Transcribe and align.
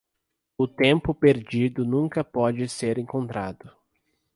O 0.57 0.67
tempo 0.67 1.13
perdido 1.13 1.85
nunca 1.85 2.23
pode 2.23 2.67
ser 2.67 2.97
encontrado. 2.97 3.71